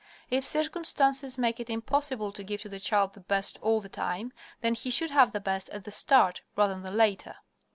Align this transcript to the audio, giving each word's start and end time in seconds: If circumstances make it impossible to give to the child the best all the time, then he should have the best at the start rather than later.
If 0.31 0.43
circumstances 0.43 1.37
make 1.37 1.59
it 1.59 1.69
impossible 1.69 2.31
to 2.31 2.43
give 2.43 2.61
to 2.63 2.69
the 2.69 2.79
child 2.79 3.13
the 3.13 3.19
best 3.19 3.59
all 3.61 3.79
the 3.81 3.87
time, 3.87 4.33
then 4.61 4.73
he 4.73 4.89
should 4.89 5.11
have 5.11 5.31
the 5.31 5.39
best 5.39 5.69
at 5.69 5.83
the 5.83 5.91
start 5.91 6.41
rather 6.55 6.73
than 6.79 6.97
later. 6.97 7.35